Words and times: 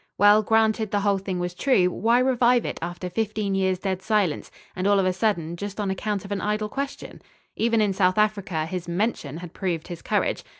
Well 0.17 0.41
granted 0.41 0.89
the 0.89 1.01
whole 1.01 1.19
thing 1.19 1.37
was 1.37 1.53
true 1.53 1.91
why 1.91 2.17
revive 2.17 2.65
it 2.65 2.79
after 2.81 3.07
fifteen 3.07 3.53
years' 3.53 3.77
dead 3.77 4.01
silence, 4.01 4.49
and 4.75 4.87
all 4.87 4.97
of 4.99 5.05
a 5.05 5.13
sudden, 5.13 5.55
just 5.55 5.79
on 5.79 5.91
account 5.91 6.25
of 6.25 6.31
an 6.31 6.41
idle 6.41 6.69
question? 6.69 7.21
Even 7.55 7.81
in 7.81 7.93
South 7.93 8.17
Africa, 8.17 8.65
his 8.65 8.87
"mention" 8.87 9.37
had 9.45 9.53
proved 9.53 9.89
his 9.89 10.01
courage. 10.01 10.43